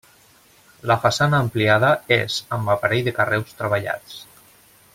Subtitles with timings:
[0.91, 4.19] La façana ampliada és amb aparell de carreus treballats.